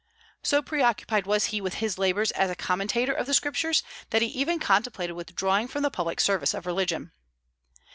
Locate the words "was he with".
1.27-1.75